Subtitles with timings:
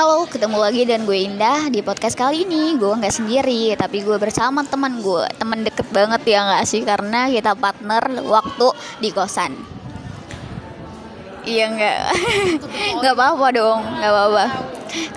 [0.00, 2.72] Halo, ketemu lagi dan gue Indah di podcast kali ini.
[2.80, 5.28] Gue nggak sendiri, tapi gue bersama teman gue.
[5.36, 6.80] Teman deket banget ya nggak sih?
[6.88, 9.52] Karena kita partner waktu di kosan.
[11.44, 11.98] Iya nggak?
[13.04, 14.44] Nggak apa-apa dong nggak apa-apa.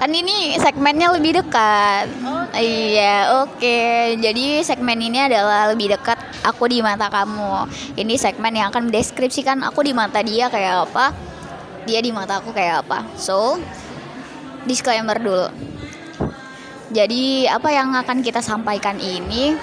[0.03, 2.11] Kan ini segmennya lebih dekat.
[2.51, 3.79] Iya oke.
[4.19, 7.71] Jadi segmen ini adalah lebih dekat Aku di mata kamu.
[7.95, 11.15] Ini segmen yang akan mendeskripsikan aku di mata dia kayak apa.
[11.87, 13.07] Dia di mata aku kayak apa.
[13.15, 13.63] So
[14.67, 15.47] disclaimer dulu.
[16.93, 19.57] Jadi apa yang akan kita sampaikan ini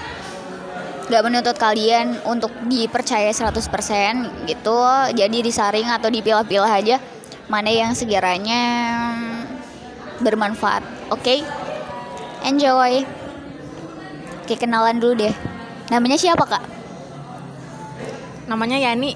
[1.10, 4.80] gak menuntut kalian untuk dipercaya 100% gitu.
[5.14, 6.96] Jadi disaring atau dipilah-pilah aja
[7.50, 8.62] mana yang sekiranya
[10.22, 10.82] bermanfaat.
[11.10, 11.22] Oke?
[11.22, 11.38] Okay?
[12.46, 13.02] Enjoy.
[14.42, 15.34] Oke, kenalan dulu deh.
[15.90, 16.62] Namanya siapa, Kak?
[18.46, 19.14] Namanya Yani.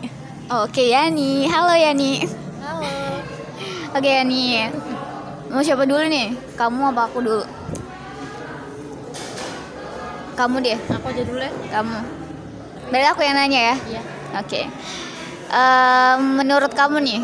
[0.51, 1.47] Oke, Yani.
[1.51, 2.23] Halo Yani.
[2.63, 2.87] Halo.
[3.95, 4.71] Oke, Yani.
[5.55, 6.35] Mau siapa dulu nih?
[6.59, 7.47] Kamu apa aku dulu?
[10.35, 10.75] Kamu deh.
[10.75, 11.53] Aku aja dulu ya.
[11.79, 11.99] Kamu.
[12.91, 13.77] Berarti aku yang nanya ya?
[13.87, 14.03] Iya.
[14.43, 14.67] Oke.
[15.55, 17.21] Ehm, menurut kamu nih,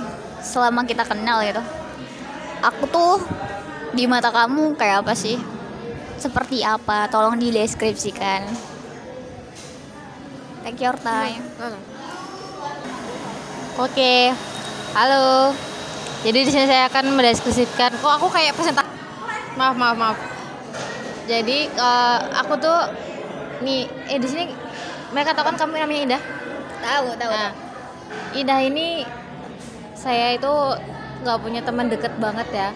[0.47, 1.59] selama kita kenal gitu,
[2.63, 3.19] aku tuh
[3.99, 5.35] di mata kamu kayak apa sih?
[6.15, 7.11] Seperti apa?
[7.11, 8.47] Tolong dideskripsikan.
[10.63, 11.43] Take your time.
[13.75, 14.31] Oke.
[14.95, 15.51] Halo.
[16.21, 17.97] Jadi di sini saya akan mendeskripsikan.
[17.97, 18.93] Kok aku kayak presentasi?
[19.57, 20.19] Maaf, maaf, maaf.
[21.25, 22.93] Jadi eh, aku tuh
[23.65, 24.45] nih eh di sini
[25.17, 26.23] mereka tahu kan kamu namanya Indah.
[26.81, 27.33] Tahu, tahu.
[27.33, 27.53] Nah,
[28.37, 29.05] Indah ini
[29.97, 30.53] saya itu
[31.25, 32.69] nggak punya teman deket banget ya.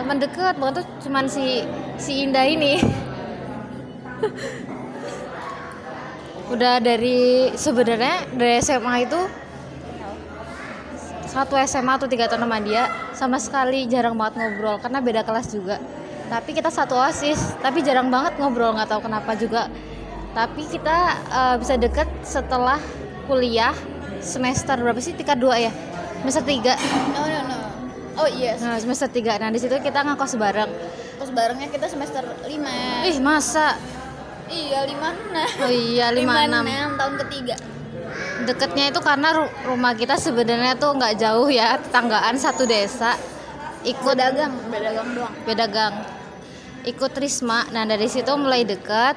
[0.00, 1.60] Teman deket banget tuh cuman si
[2.00, 2.80] si Indah ini.
[6.56, 9.43] Udah dari sebenarnya dari SMA itu
[11.34, 15.50] satu SMA atau tiga tahun sama dia sama sekali jarang banget ngobrol karena beda kelas
[15.50, 15.82] juga.
[16.30, 19.66] Tapi kita satu osis tapi jarang banget ngobrol nggak tahu kenapa juga.
[20.30, 20.96] Tapi kita
[21.26, 22.78] eh, bisa deket setelah
[23.26, 23.74] kuliah
[24.22, 25.18] semester berapa sih?
[25.18, 25.74] Tingkat dua ya?
[26.22, 26.78] Semester tiga.
[27.18, 27.58] No, no, no.
[28.14, 29.34] Oh iya, nah semester tiga.
[29.42, 30.70] Nah di situ kita ngekos bareng.
[31.18, 33.74] Terus barengnya kita semester 5 ih masa?
[34.44, 36.62] Iya, 56 oh iya lima enam.
[36.68, 37.56] 56 tahun ketiga
[38.42, 43.14] deketnya itu karena ru- rumah kita sebenarnya tuh nggak jauh ya tetanggaan satu desa.
[43.86, 45.34] Ikut dagang berdagang doang.
[45.46, 45.94] Beda gang.
[46.82, 47.70] Ikut Risma.
[47.70, 49.14] Nah dari situ mulai dekat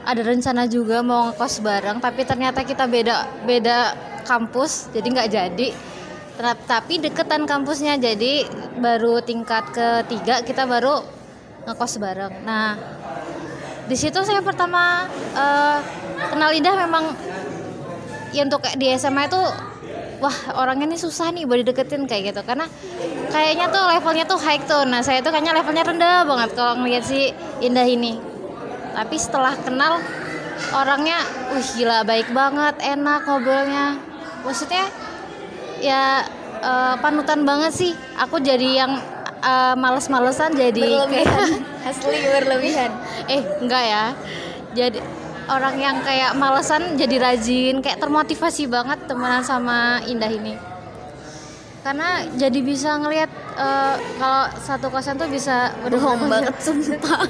[0.00, 3.78] ada rencana juga mau ngekos bareng tapi ternyata kita beda beda
[4.24, 5.68] kampus jadi nggak jadi.
[6.40, 8.48] Tapi deketan kampusnya jadi
[8.80, 11.04] baru tingkat ketiga kita baru
[11.68, 12.32] ngekos bareng.
[12.48, 12.80] Nah
[13.84, 15.04] di situ saya pertama
[15.36, 15.78] eh,
[16.30, 17.12] kenal Indah memang
[18.30, 19.42] ya untuk kayak di SMA itu
[20.20, 22.40] wah orangnya ini susah nih buat dideketin kayak gitu.
[22.44, 22.68] Karena
[23.32, 24.84] kayaknya tuh levelnya tuh high tuh.
[24.86, 27.32] Nah saya tuh kayaknya levelnya rendah banget kalau ngeliat si
[27.64, 28.20] Indah ini.
[28.94, 29.98] Tapi setelah kenal
[30.76, 31.24] orangnya
[31.56, 33.96] wih gila baik banget enak ngobrolnya.
[34.44, 34.84] Maksudnya
[35.80, 36.22] ya
[36.60, 37.92] eh, panutan banget sih.
[38.20, 38.92] Aku jadi yang
[39.40, 41.50] eh, males-malesan jadi kayak berlebihan
[41.88, 42.90] asli berlebihan.
[43.32, 44.04] Eh enggak ya.
[44.70, 44.98] Jadi
[45.50, 50.54] orang yang kayak malesan jadi rajin kayak termotivasi banget temenan sama Indah ini.
[51.82, 57.26] Karena jadi bisa ngelihat eh, kalau satu kosan tuh bisa bohong banget sumpah.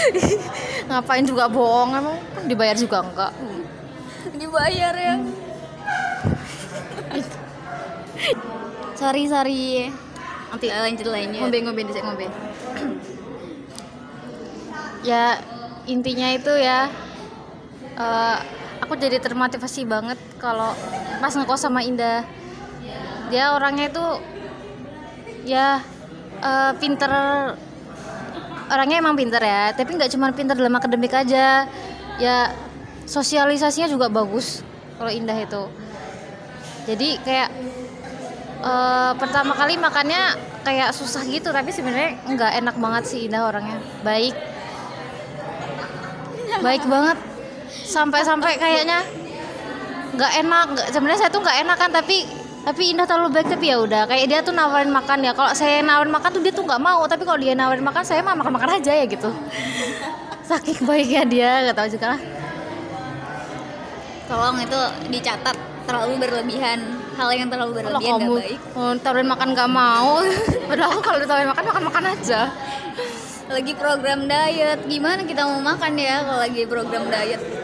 [0.90, 3.32] Ngapain juga bohong emang dibayar juga enggak?
[4.36, 5.16] Dibayar ya.
[8.98, 9.88] Sorry sorry.
[10.50, 12.26] Nanti lanjut lanjut ngombe ngombe dicek ngombe.
[15.00, 15.40] Ya
[15.88, 16.92] intinya itu ya
[18.00, 18.36] eh,
[18.80, 20.72] aku jadi termotivasi banget kalau
[21.20, 22.24] pas ngekos sama Indah.
[23.30, 24.06] Dia orangnya itu
[25.46, 25.84] ya
[26.40, 27.12] eh, pinter.
[28.70, 31.66] Orangnya emang pinter ya tapi nggak cuma pinter dalam akademik aja.
[32.20, 32.36] Ya
[33.04, 34.64] sosialisasinya juga bagus
[34.96, 35.62] kalau Indah itu.
[36.88, 37.50] Jadi kayak
[38.64, 43.78] eh, pertama kali makannya kayak susah gitu tapi sebenarnya nggak enak banget sih Indah orangnya.
[44.02, 44.34] Baik.
[46.60, 47.29] Baik banget
[47.70, 49.02] sampai-sampai kayaknya
[50.14, 50.64] nggak enak.
[50.76, 52.16] Nggak sebenarnya saya tuh nggak enak kan tapi
[52.60, 53.48] tapi Indah terlalu baik.
[53.48, 55.32] Tapi ya udah kayak dia tuh nawarin makan ya.
[55.32, 57.00] Kalau saya nawarin makan tuh dia tuh nggak mau.
[57.08, 59.30] Tapi kalau dia nawarin makan saya mah makan makan aja ya gitu.
[60.44, 62.20] Saking baiknya dia nggak tahu juga lah.
[64.30, 64.80] Tolong itu
[65.10, 65.56] dicatat
[65.88, 66.80] terlalu berlebihan.
[67.18, 68.60] Hal yang terlalu kalau berlebihan kamu gak baik.
[68.78, 70.12] oh, tawarin makan nggak mau.
[70.70, 72.40] Padahal kalau ditawarin makan makan makan aja.
[73.50, 74.78] Lagi program diet.
[74.86, 77.59] Gimana kita mau makan ya kalau lagi program diet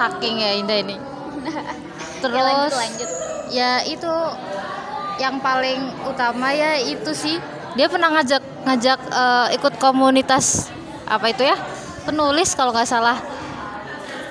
[0.00, 0.96] saking ya Indah ini.
[1.40, 1.62] Ya,
[2.20, 3.08] terus lanjut lanjut.
[3.48, 4.12] ya itu
[5.16, 7.36] yang paling utama ya itu sih.
[7.76, 10.68] Dia pernah ngajak ngajak eh, ikut komunitas
[11.04, 11.56] apa itu ya
[12.04, 13.20] penulis kalau nggak salah.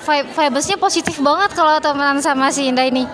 [0.06, 3.06] Vi- vibesnya positif banget kalau temenan sama si Indah ini.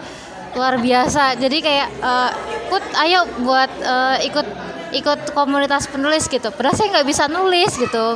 [0.55, 1.35] Luar biasa.
[1.35, 2.29] Jadi kayak eh,
[2.67, 4.47] ikut ayo buat eh, ikut
[4.95, 6.47] ikut komunitas penulis gitu.
[6.55, 8.15] Padahal saya nggak bisa nulis gitu.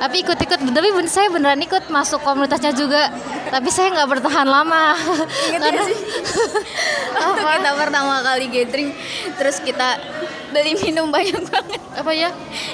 [0.00, 3.12] Tapi ikut-ikut tapi ben- saya beneran ikut masuk komunitasnya juga
[3.50, 4.94] tapi saya nggak bertahan lama.
[5.50, 5.98] Ingat gak sih?
[7.20, 8.90] Waktu kita pertama kali gathering
[9.36, 9.98] Terus kita
[10.54, 11.82] beli minum banyak banget.
[11.98, 12.30] Apa ya?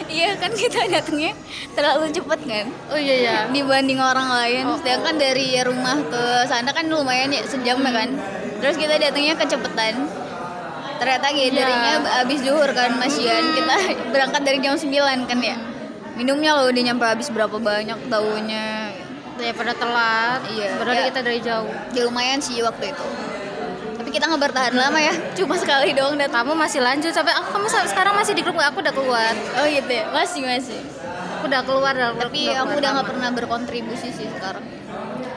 [0.07, 1.33] Iya kan kita datangnya
[1.73, 2.67] terlalu cepet kan.
[2.93, 4.65] Oh iya ya Dibanding orang lain.
[4.85, 8.11] Sedangkan dari rumah ke sana kan lumayan ya sejam ya kan.
[8.61, 9.95] Terus kita datangnya kecepatan
[10.97, 13.77] Ternyata gatheringnya habis zuhur kan Mas Yan Kita
[14.13, 15.57] berangkat dari jam 9 kan ya.
[16.17, 18.86] Minumnya loh udah nyampe habis berapa banyak taunya
[19.37, 21.09] daripada telat Iya, berarti ya.
[21.13, 21.71] kita dari jauh.
[21.93, 23.07] Ya lumayan sih waktu itu.
[23.97, 25.15] Tapi kita nggak bertahan lama ya.
[25.39, 28.81] Cuma sekali doang datang kamu masih lanjut sampai aku kamu sekarang masih di grup aku
[28.81, 29.33] udah keluar.
[29.61, 30.05] Oh gitu ya?
[30.11, 30.81] Masih masih.
[31.41, 34.65] Aku udah keluar dari Tapi aku udah nggak pernah berkontribusi sih sekarang.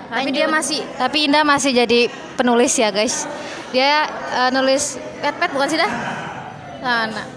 [0.10, 3.30] Tapi dia masih tapi Indah masih jadi penulis ya guys.
[3.70, 5.92] Dia eh, nulis pet pet bukan sih dah
[6.80, 7.28] nah, nah.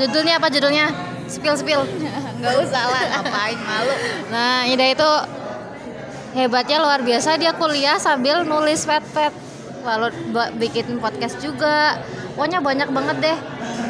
[0.00, 0.86] judulnya apa judulnya?
[1.28, 1.82] Spill spill.
[2.40, 3.94] Nggak usah lah ngapain malu.
[4.34, 5.10] Nah Indah itu
[6.32, 7.36] hebatnya luar biasa.
[7.36, 9.32] Dia kuliah sambil nulis pet pet
[9.82, 10.14] lalu
[10.56, 12.00] bikin podcast juga.
[12.34, 13.38] Pokoknya banyak banget deh.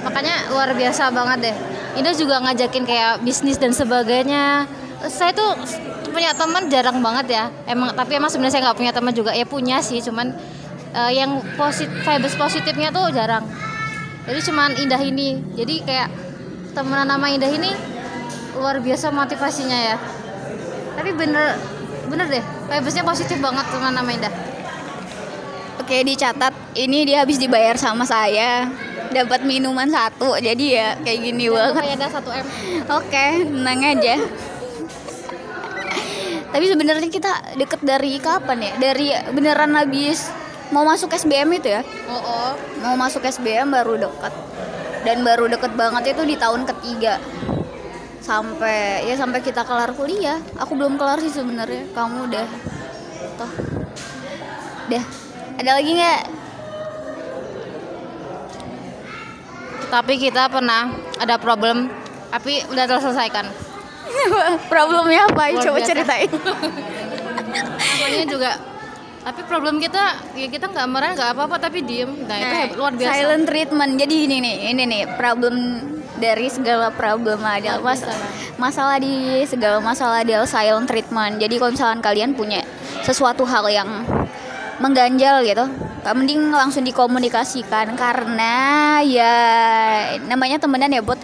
[0.03, 1.57] Makanya luar biasa banget deh.
[2.03, 4.67] Indah juga ngajakin kayak bisnis dan sebagainya.
[5.07, 5.55] Saya tuh
[6.11, 7.45] punya teman jarang banget ya.
[7.71, 9.31] Emang tapi emang sebenarnya saya nggak punya teman juga.
[9.31, 10.03] Ya punya sih.
[10.03, 10.35] Cuman
[10.95, 13.47] eh, yang positif vibes positifnya tuh jarang.
[14.27, 15.39] Jadi cuman Indah ini.
[15.55, 16.09] Jadi kayak
[16.75, 17.71] temenan nama Indah ini
[18.59, 19.97] luar biasa motivasinya ya.
[20.99, 21.57] Tapi bener
[22.09, 24.35] bener deh vibesnya positif banget teman nama Indah.
[25.83, 26.55] Oke dicatat.
[26.79, 28.71] Ini dia habis dibayar sama saya.
[29.13, 31.85] Dapat minuman satu Jadi ya kayak gini banget.
[31.85, 32.47] kayak ada satu m.
[32.87, 34.15] Oke tenang aja.
[36.53, 38.73] Tapi sebenarnya kita deket dari kapan ya?
[38.77, 40.29] Dari beneran habis
[40.73, 41.85] Mau masuk SBM itu ya?
[42.09, 42.51] oh, oh.
[42.81, 44.33] mau masuk SBM baru deket.
[45.05, 47.21] Dan baru deket banget itu di tahun ketiga
[48.23, 50.39] sampai ya sampai kita kelar kuliah.
[50.63, 51.91] Aku belum kelar sih sebenarnya.
[51.93, 52.47] Kamu udah
[53.37, 53.53] toh.
[54.89, 55.05] Udah
[55.59, 56.23] ada lagi nggak?
[59.93, 60.89] Tapi kita pernah
[61.21, 61.91] ada problem
[62.33, 63.45] tapi udah terselesaikan.
[64.73, 65.89] Problemnya apa Luar coba biasa.
[65.93, 66.31] ceritain.
[68.01, 68.53] Namanya juga
[69.23, 72.11] tapi problem kita ya kita nggak marah nggak apa-apa tapi diem.
[72.27, 73.13] Nah itu heb- luar biasa.
[73.15, 73.93] silent treatment.
[73.95, 75.55] Jadi ini nih ini nih problem
[76.23, 77.43] dari segala problem
[77.83, 77.99] mas
[78.55, 81.43] masalah di segala masalah adalah silent treatment.
[81.43, 82.63] Jadi kalau misalkan kalian punya
[83.03, 84.07] sesuatu hal yang
[84.79, 85.67] mengganjal gitu
[86.11, 87.99] mending langsung dikomunikasikan.
[87.99, 88.55] Karena
[89.03, 89.35] ya
[90.31, 91.19] namanya temenan ya buat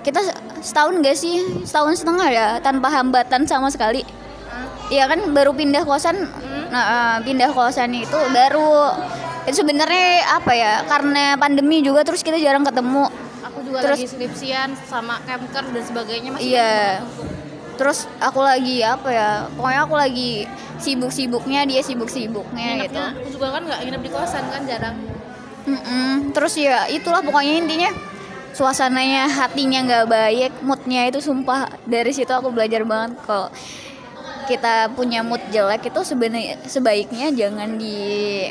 [0.00, 0.24] kita
[0.64, 1.64] setahun gak sih?
[1.68, 4.00] Setahun setengah ya tanpa hambatan sama sekali.
[4.88, 5.20] Iya kan?
[5.36, 6.16] Baru pindah kosan.
[6.72, 8.96] Nah eh, pindah kosan itu baru.
[9.44, 10.72] Itu sebenarnya apa ya?
[10.88, 13.08] Karena pandemi juga terus kita jarang ketemu
[13.70, 17.06] juga Terus- lagi skripsian sama camker dan sebagainya masih iya.
[17.78, 20.30] terus aku lagi apa ya pokoknya aku lagi
[20.82, 23.00] sibuk-sibuknya dia sibuk-sibuknya gitu.
[23.00, 24.96] aku juga kan nggak nginep di kosan kan jarang.
[25.64, 26.34] Mm-mm.
[26.36, 27.90] terus ya itulah pokoknya intinya
[28.52, 33.48] suasananya hatinya nggak baik moodnya itu sumpah dari situ aku belajar banget kalau
[34.50, 38.50] kita punya mood jelek itu sebenarnya sebaiknya jangan di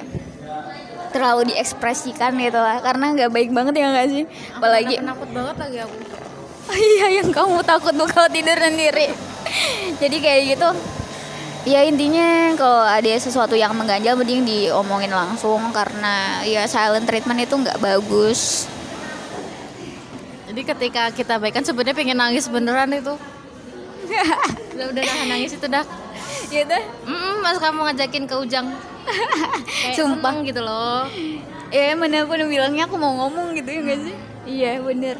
[1.09, 2.81] terlalu diekspresikan gitu lah.
[2.81, 4.23] Karena nggak baik banget ya nggak sih?
[4.55, 5.95] Apalagi penakut banget lagi aku.
[6.69, 9.09] Iya yang kamu takut tuh kalau tidur sendiri.
[9.97, 10.69] Jadi kayak gitu.
[11.65, 15.59] Ya intinya kalau ada sesuatu yang mengganjal mending diomongin langsung.
[15.73, 18.69] Karena ya silent treatment itu nggak bagus.
[20.49, 23.17] Jadi ketika kita baikan sebenarnya pengen nangis beneran itu.
[24.73, 25.85] Udah udah nahan nangis itu dah.
[26.49, 26.77] Gitu?
[27.05, 28.73] Mm, mas kamu ngajakin ke Ujang
[29.09, 30.33] Kayak Sumpah.
[30.33, 30.47] seneng.
[30.47, 31.03] gitu loh.
[31.69, 34.15] Ya mana pun bilangnya aku mau ngomong gitu ya nggak sih?
[34.49, 35.17] Iya bener.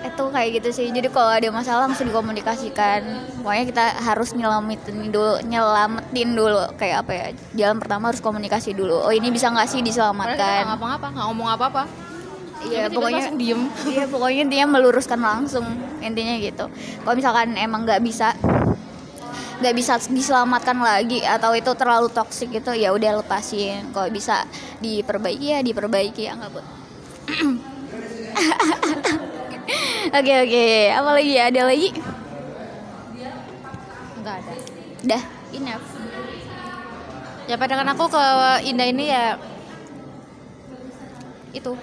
[0.00, 0.86] Itu kayak gitu sih.
[0.92, 3.00] Jadi kalau ada masalah langsung dikomunikasikan.
[3.40, 6.60] Pokoknya kita harus nyelamatin dulu nyelamatin dulu.
[6.76, 9.00] Kayak apa ya jalan pertama harus komunikasi dulu.
[9.00, 11.84] Oh ini bisa nggak sih kita nggak diselamatkan ngapa-ngapa nggak ngomong apa-apa.
[12.60, 13.62] Iya pokoknya diem.
[13.92, 15.64] Iya pokoknya dia meluruskan langsung
[16.04, 16.68] intinya gitu.
[17.04, 18.36] Kalau misalkan emang nggak bisa
[19.60, 23.90] nggak bisa diselamatkan lagi atau itu terlalu toksik gitu ya udah lepasin.
[23.94, 24.46] Kalau bisa
[24.82, 26.60] diperbaiki ya diperbaiki ya nggak bu.
[30.10, 30.66] Oke oke.
[30.90, 31.34] Apa lagi?
[31.38, 31.88] Ada lagi?
[34.18, 34.54] Nggak ada.
[35.06, 35.22] Dah
[35.54, 35.86] enough.
[37.46, 38.22] Ya pandangan aku ke
[38.66, 39.38] Indah ini ya
[41.50, 41.74] itu.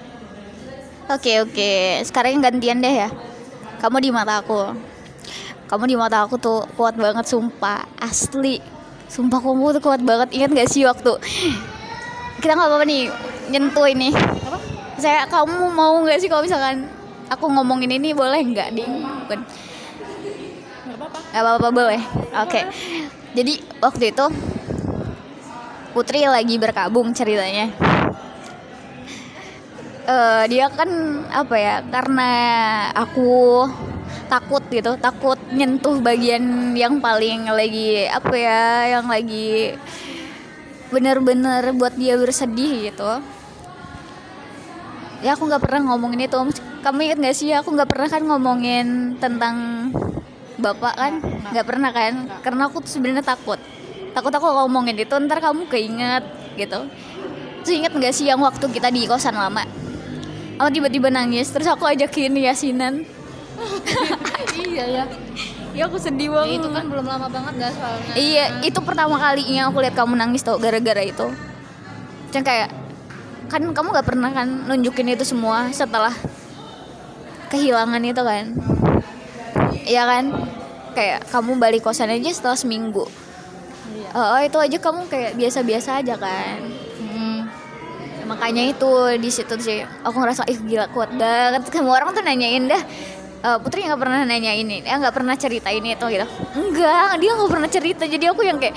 [1.07, 3.09] Oke oke, sekarang gantian deh ya.
[3.79, 4.75] Kamu di mata aku.
[5.67, 8.63] Kamu di mata aku tuh kuat banget sumpah, asli.
[9.11, 10.31] Sumpah kamu tuh kuat banget.
[10.35, 11.19] Ingat gak sih waktu
[12.37, 13.09] kita nggak apa-apa nih
[13.49, 14.13] nyentuh ini.
[14.13, 14.57] Apa?
[15.01, 16.85] Saya kamu mau nggak sih kalau misalkan
[17.27, 19.03] aku ngomongin ini boleh nggak ding?
[19.25, 19.39] Bukan.
[20.87, 21.17] Nggak apa-apa.
[21.33, 22.01] Apa-apa boleh.
[22.45, 22.61] Oke.
[23.35, 24.25] Jadi waktu itu
[25.97, 27.73] Putri lagi berkabung ceritanya.
[30.05, 30.89] Eh dia kan
[31.25, 31.81] apa ya?
[31.89, 32.31] Karena
[32.93, 33.65] aku
[34.27, 38.63] takut gitu, takut nyentuh bagian yang paling lagi apa ya,
[38.99, 39.75] yang lagi
[40.87, 43.11] bener-bener buat dia bersedih gitu.
[45.25, 46.37] Ya aku nggak pernah ngomongin itu.
[46.85, 47.49] Kamu ingat gak sih?
[47.51, 49.55] Aku nggak pernah kan ngomongin tentang
[50.61, 51.13] bapak kan?
[51.51, 52.13] Nggak pernah kan?
[52.45, 53.57] Karena aku sebenarnya takut.
[54.13, 56.85] Takut aku ngomongin itu ntar kamu keinget gitu.
[57.65, 59.65] Terus inget gak sih yang waktu kita di kosan lama?
[60.57, 63.05] Aku tiba-tiba nangis, terus aku ajakin yasinan.
[64.67, 65.03] iya ya.
[65.77, 66.57] Ya aku sedih Ya, banget.
[66.57, 68.13] itu kan belum lama banget gak soalnya.
[68.17, 71.27] Iya, itu pertama kalinya aku lihat kamu nangis tau gara-gara itu.
[72.33, 72.69] Yang kayak
[73.47, 76.13] kan kamu gak pernah kan nunjukin itu semua setelah
[77.53, 78.45] kehilangan itu kan.
[79.85, 80.25] Iya kan?
[80.97, 83.05] Kayak kamu balik kosan aja setelah seminggu.
[83.93, 84.09] Iya.
[84.17, 86.57] Oh, itu aja kamu kayak biasa-biasa aja kan.
[86.99, 87.39] Mm.
[88.27, 91.69] Makanya itu di situ sih aku ngerasa ih gila kuat banget.
[91.69, 92.81] Semua orang tuh nanyain dah
[93.47, 96.27] "Eh, Putri nggak pernah nanya ini, ya nggak pernah cerita ini itu gitu.
[96.59, 98.03] Enggak, dia nggak pernah cerita.
[98.03, 98.75] Jadi aku yang kayak,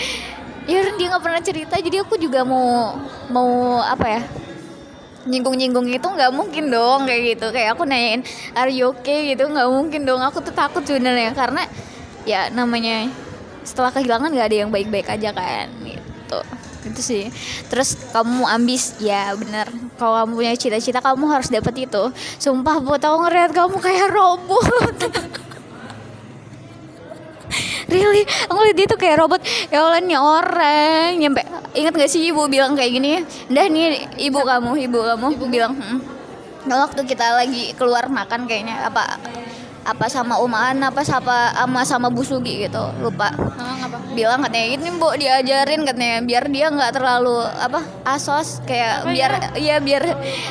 [0.70, 1.74] ya dia nggak pernah cerita.
[1.74, 2.94] Jadi aku juga mau
[3.34, 4.22] mau apa ya?
[5.20, 8.24] nyinggung-nyinggung itu nggak mungkin dong kayak gitu kayak aku nanyain
[8.56, 11.68] are you okay gitu nggak mungkin dong aku tuh takut sebenarnya karena
[12.24, 13.04] ya namanya
[13.60, 16.40] setelah kehilangan nggak ada yang baik-baik aja kan gitu
[16.88, 17.24] itu sih
[17.68, 19.68] terus kamu ambis ya bener
[20.00, 22.02] kalau kamu punya cita-cita kamu harus dapat itu.
[22.40, 24.96] Sumpah buat aku ngeliat kamu kayak robot.
[27.90, 28.22] Really?
[28.46, 29.42] Aku lihat dia tuh kayak robot.
[29.68, 31.18] Ya Allah nih orang.
[31.18, 31.42] Nyampe
[31.74, 33.26] ingat gak sih ibu bilang kayak gini?
[33.50, 35.28] Dah nih ibu kamu ibu kamu.
[35.50, 35.98] Bilang "Hmm."
[36.70, 39.18] Nah, waktu kita lagi keluar makan kayaknya apa
[39.84, 43.32] apa sama Umaan apa sama sama sama Bu Sugi gitu lupa.
[43.32, 44.00] Apa?
[44.10, 49.78] bilang katanya ini bu diajarin katanya biar dia nggak terlalu apa asos kayak biar iya
[49.78, 50.02] biar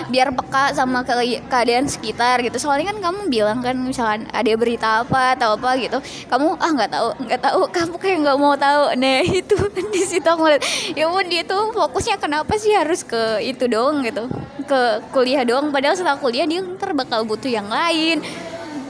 [0.07, 2.57] biar peka sama ke keadaan sekitar gitu.
[2.57, 5.99] Soalnya kan kamu bilang kan misalkan ada berita apa atau apa gitu
[6.31, 8.83] kamu ah nggak tahu nggak tahu kamu kayak nggak mau tahu.
[8.95, 10.63] Nah itu di situ aku ngeliat
[10.95, 14.25] ya ampun dia tuh fokusnya kenapa sih harus ke itu doang gitu
[14.65, 15.69] ke kuliah doang?
[15.69, 18.23] Padahal setelah kuliah dia ntar bakal butuh yang lain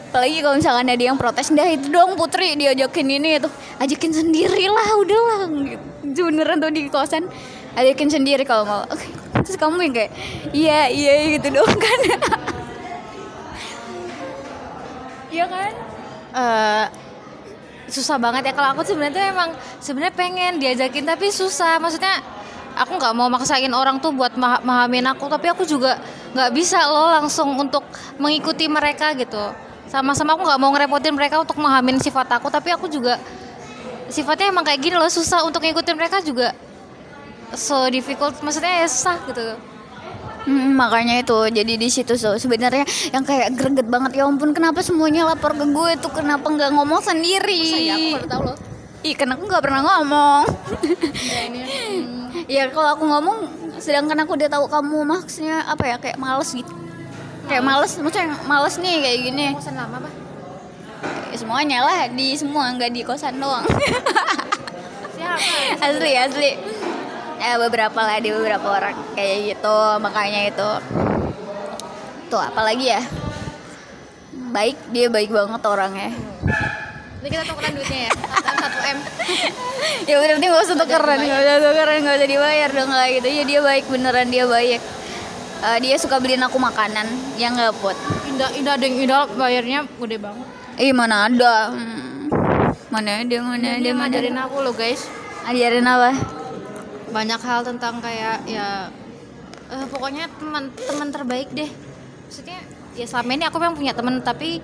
[0.09, 3.45] apalagi kalau misalkan ada yang protes dah itu dong putri diajakin ini itu
[3.77, 5.39] ajakin sendiri lah udahlah.
[6.01, 7.29] Gitu beneran tuh di kosan
[7.77, 8.83] ajakin sendiri kalau mau.
[9.45, 10.11] Terus kamu yang kayak
[10.49, 11.99] iya iya gitu dong kan.
[15.29, 15.71] Iya kan?
[16.33, 16.85] Eh,
[17.85, 18.53] susah banget ya.
[18.57, 21.77] Kalau aku sebenarnya emang sebenarnya pengen diajakin tapi susah.
[21.77, 22.17] Maksudnya
[22.73, 25.29] aku nggak mau maksain orang tuh buat ma- mahamin aku.
[25.29, 26.01] Tapi aku juga
[26.33, 27.85] nggak bisa loh langsung untuk
[28.17, 32.85] mengikuti mereka gitu sama-sama aku nggak mau ngerepotin mereka untuk memahamin sifat aku tapi aku
[32.85, 33.17] juga
[34.09, 36.53] sifatnya emang kayak gini loh susah untuk ngikutin mereka juga
[37.53, 39.57] so difficult maksudnya ya susah gitu.
[40.49, 44.79] Hmm, makanya itu jadi di situ so sebenarnya yang kayak greget banget ya ampun kenapa
[44.79, 46.11] semuanya lapor ke gue tuh?
[46.15, 47.59] Kenapa nggak ngomong sendiri?
[47.69, 48.57] Saya aku baru tahu loh.
[48.99, 50.43] Ih, kan aku nggak pernah ngomong.
[51.15, 51.59] ya ini
[52.59, 53.37] ya kalau aku ngomong,
[53.79, 56.71] sedangkan aku udah tahu kamu maksudnya apa ya kayak males gitu.
[57.49, 59.45] Kayak males, maksudnya males nih kayak gini.
[59.57, 60.09] kosan lama apa
[61.29, 63.65] Ya, semuanya lah di semua nggak di kosan doang.
[65.17, 65.37] siapa
[65.89, 66.51] asli asli.
[67.39, 70.71] Ya beberapa lah di beberapa orang kayak gitu makanya itu.
[72.29, 73.01] Tuh apalagi ya?
[74.53, 76.11] Baik dia baik banget orangnya.
[77.19, 78.11] ini kita tukeran duitnya ya
[78.69, 78.97] satu m
[80.09, 83.43] ya berarti nggak usah tukeran nggak usah tukeran nggak usah dibayar dong kayak gitu ya
[83.43, 84.81] dia baik beneran dia baik
[85.59, 87.03] Eh, dia suka beliin aku makanan
[87.35, 87.97] yang nggak buat.
[88.31, 90.47] Indah indah deng indah bayarnya gede banget.
[90.79, 91.75] Eh mana ada.
[91.75, 92.07] Hmm.
[92.89, 95.03] mana ada mana ada dia mana ngajarin aku loh guys.
[95.43, 96.15] Ajarin apa?
[97.11, 98.87] Banyak hal tentang kayak ya
[99.67, 101.67] eh, pokoknya teman teman terbaik deh.
[101.67, 102.63] Maksudnya
[102.95, 104.63] ya selama ini aku memang punya teman tapi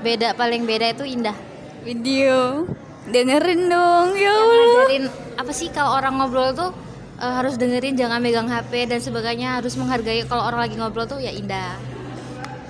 [0.00, 1.36] beda paling beda itu indah.
[1.84, 2.64] Video.
[3.12, 4.56] Dengerin dong ya Allah.
[4.56, 5.04] ngajarin
[5.36, 6.72] apa sih kalau orang ngobrol tuh
[7.20, 11.18] eh, harus dengerin jangan megang HP dan sebagainya harus menghargai kalau orang lagi ngobrol tuh
[11.18, 11.76] ya indah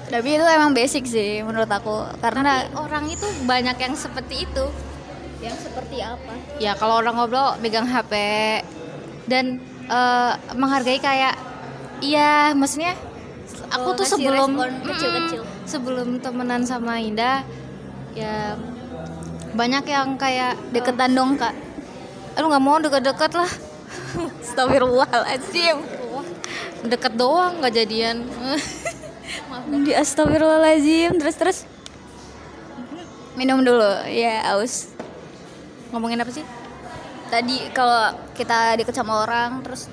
[0.06, 4.66] tapi itu emang basic sih menurut aku karena orang itu banyak yang seperti itu
[5.40, 8.12] yang seperti apa ya kalau orang ngobrol megang HP
[9.24, 11.38] dan eh, menghargai kayak
[12.00, 12.98] iya maksudnya
[13.70, 15.42] aku Oh, tuh sebelum kecil-kecil.
[15.42, 15.62] Mm-mm.
[15.64, 17.46] sebelum temenan sama Indah
[18.10, 18.58] ya
[19.50, 21.54] banyak yang kayak Deketan dong kak.
[22.34, 23.50] aduh nggak mau deket-deket lah
[24.50, 25.78] Astagfirullahaladzim.
[26.80, 28.24] deket doang nggak jadian
[29.52, 31.14] maaf Di astagfirullahaladzim.
[31.22, 31.58] Terus terus.
[33.38, 34.04] Minum dulu.
[34.10, 34.90] Ya aus.
[35.90, 36.46] ngomongin apa sih
[37.30, 39.90] Tadi kalau kita deket sama orang terus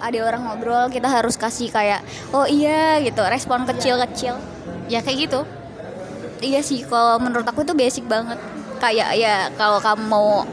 [0.00, 4.36] ada orang ngobrol kita harus kasih kayak oh iya gitu respon kecil-kecil
[4.92, 5.40] ya kayak gitu
[6.44, 8.36] iya sih kalau menurut aku itu basic banget
[8.76, 10.44] kayak ya kalau kamu mau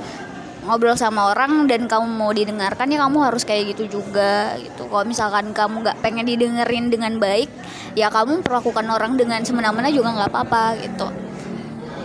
[0.64, 4.88] ngobrol sama orang dan kamu mau didengarkan ya kamu harus kayak gitu juga gitu.
[4.88, 7.52] Kalau misalkan kamu nggak pengen didengerin dengan baik
[7.94, 11.08] ya kamu perlakukan orang dengan semena-mena juga nggak apa-apa gitu.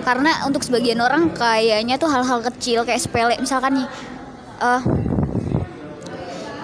[0.02, 3.88] Karena untuk sebagian orang kayaknya tuh hal-hal kecil kayak sepele misalkan nih
[4.58, 4.82] eh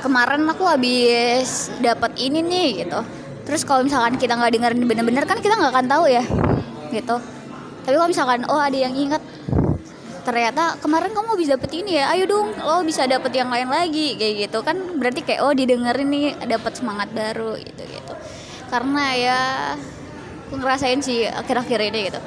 [0.02, 3.00] kemarin aku habis dapat ini nih gitu.
[3.44, 6.24] Terus kalau misalkan kita nggak dengerin bener-bener kan kita nggak akan tahu ya
[6.90, 7.16] gitu.
[7.84, 9.20] Tapi kalau misalkan oh ada yang ingat
[10.24, 14.16] ternyata kemarin kamu bisa dapet ini ya ayo dong lo bisa dapet yang lain lagi
[14.16, 14.58] kayak gitu.
[14.64, 18.14] Kan berarti kayak oh didengerin nih dapat semangat baru gitu gitu
[18.72, 19.38] karena ya
[20.48, 22.20] aku ngerasain sih akhir-akhir ini gitu.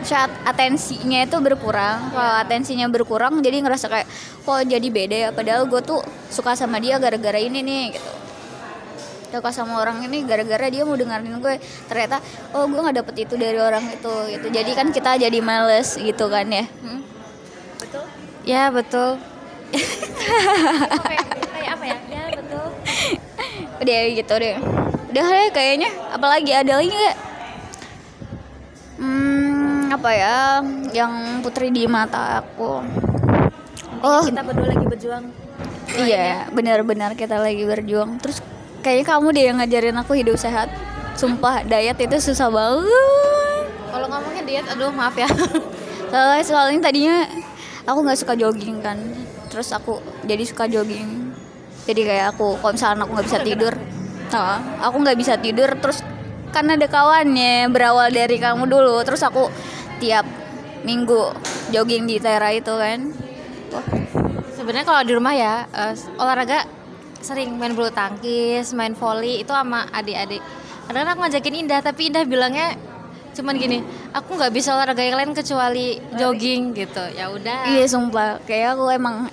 [0.00, 4.08] Saat atensinya itu berkurang kalau atensinya berkurang jadi ngerasa kayak
[4.46, 5.30] kok jadi beda ya?
[5.34, 6.00] Padahal gue tuh
[6.32, 8.29] suka sama dia gara-gara ini nih gitu
[9.30, 11.56] suka sama orang ini gara-gara dia mau dengerin gue.
[11.86, 12.18] Ternyata
[12.52, 14.46] oh gue nggak dapet itu dari orang itu gitu.
[14.50, 16.66] Jadi kan kita jadi males gitu kan ya.
[16.66, 17.00] Hmm?
[17.78, 18.04] betul?
[18.42, 19.10] Ya betul.
[21.54, 21.96] Kayak apa ya?
[22.10, 22.66] Ya betul.
[23.80, 24.56] Udah gitu deh.
[25.14, 25.90] Udah deh kayaknya.
[26.12, 27.16] Apalagi ada lagi nggak?
[29.00, 29.40] Hmm
[29.90, 30.36] apa ya?
[30.94, 32.82] Yang putri di mata aku.
[34.00, 34.22] Oh.
[34.24, 35.24] kita berdua lagi berjuang.
[35.90, 38.16] Iya benar-benar kita lagi berjuang.
[38.22, 38.40] Terus
[38.80, 40.68] kayaknya kamu deh yang ngajarin aku hidup sehat.
[41.16, 43.66] Sumpah diet itu susah banget.
[43.92, 45.28] Kalau ngomongin diet aduh maaf ya.
[46.10, 47.16] Soalnya soalnya tadinya
[47.86, 48.98] aku nggak suka jogging kan.
[49.52, 51.30] Terus aku jadi suka jogging.
[51.86, 53.74] Jadi kayak aku kalau misalnya aku nggak bisa tidur
[54.30, 55.70] nah, aku nggak bisa tidur.
[55.78, 56.02] Terus
[56.50, 59.02] kan ada kawannya berawal dari kamu dulu.
[59.06, 59.50] Terus aku
[60.02, 60.26] tiap
[60.82, 61.34] minggu
[61.70, 63.10] jogging di Tera itu kan.
[64.54, 66.79] Sebenarnya kalau di rumah ya eh, olahraga
[67.20, 70.40] sering main bulu tangkis main volley itu sama adik-adik.
[70.88, 72.74] Kadang aku ngajakin Indah tapi Indah bilangnya
[73.30, 73.78] cuman gini
[74.10, 77.04] aku nggak bisa olahraga yang lain kecuali jogging gitu.
[77.14, 77.70] Ya udah.
[77.70, 78.42] Iya sumpah.
[78.48, 79.30] Kayak aku emang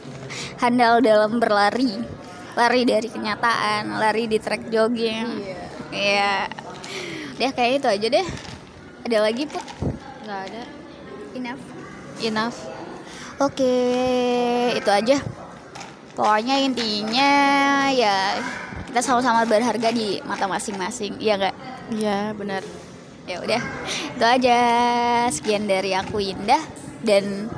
[0.62, 1.98] handal dalam berlari.
[2.58, 5.28] Lari dari kenyataan lari di track jogging.
[5.94, 6.50] Iya.
[7.38, 8.28] Udah kayak itu aja deh.
[9.06, 9.62] Ada lagi put?
[10.26, 10.64] Nggak ada.
[11.38, 11.64] Enough.
[12.18, 12.58] Enough.
[13.38, 13.78] Oke,
[14.74, 15.22] itu aja.
[16.18, 17.32] Pokoknya intinya
[17.94, 18.42] ya
[18.90, 21.56] kita sama-sama berharga di mata masing-masing, iya nggak?
[21.94, 22.66] iya benar
[23.28, 23.60] Ya udah,
[24.16, 24.60] itu aja.
[25.28, 26.64] Sekian dari aku Indah
[27.04, 27.52] dan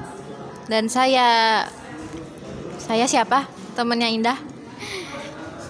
[0.65, 1.61] dan saya
[2.75, 3.45] saya siapa
[3.77, 4.37] temennya Indah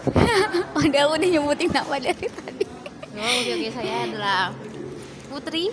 [0.79, 2.63] udah udah nyebutin nama dari tadi.
[3.11, 4.55] oh, oke oke saya adalah
[5.27, 5.67] Putri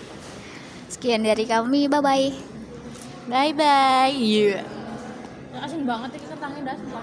[0.91, 2.35] Sekian dari kami, bye bye.
[3.27, 4.67] bye bye iya
[5.57, 7.03] asin banget ya kentangnya dah sumpah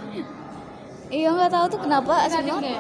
[1.12, 2.14] Iya nggak tahu tuh kenapa
[2.64, 2.80] deh.